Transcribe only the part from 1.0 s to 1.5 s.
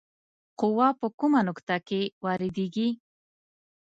کومه